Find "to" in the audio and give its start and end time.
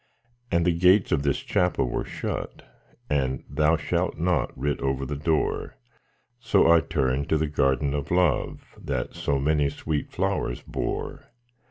7.29-7.37